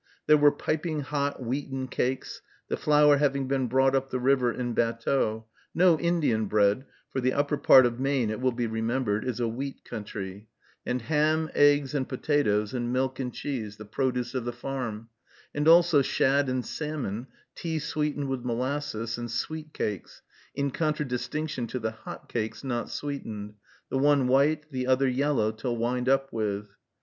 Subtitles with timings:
[0.25, 4.73] There were piping hot wheaten cakes, the flour having been brought up the river in
[4.73, 9.39] batteaux, no Indian bread, for the upper part of Maine, it will be remembered, is
[9.39, 10.47] a wheat country,
[10.87, 15.09] and ham, eggs, and potatoes, and milk and cheese, the produce of the farm;
[15.53, 20.23] and also shad and salmon, tea sweetened with molasses, and sweet cakes,
[20.55, 23.53] in contradistinction to the hot cakes not sweetened,
[23.91, 26.65] the one white, the other yellow, to wind up with.